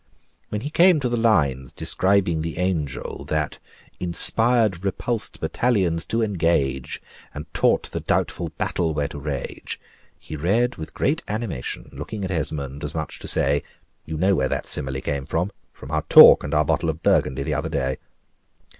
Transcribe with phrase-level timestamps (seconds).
[0.49, 3.59] When he came to the lines describing the angel, that
[3.99, 6.99] "Inspired repulsed battalions to engage,
[7.35, 9.79] And taught the doubtful battle where to rage,"
[10.17, 13.61] he read with great animation, looking at Esmond, as much as to say,
[14.07, 17.43] "You know where that simile came from from our talk, and our bottle of Burgundy,
[17.43, 17.97] the other day."